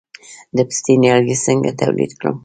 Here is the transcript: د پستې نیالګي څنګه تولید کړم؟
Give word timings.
د 0.55 0.57
پستې 0.67 0.93
نیالګي 1.01 1.37
څنګه 1.45 1.71
تولید 1.81 2.11
کړم؟ 2.19 2.35